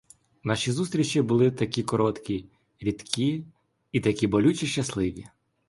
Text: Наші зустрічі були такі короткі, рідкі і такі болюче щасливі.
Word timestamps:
Наші 0.43 0.71
зустрічі 0.71 1.21
були 1.21 1.51
такі 1.51 1.83
короткі, 1.83 2.45
рідкі 2.79 3.45
і 3.91 3.99
такі 3.99 4.27
болюче 4.27 4.65
щасливі. 4.65 5.25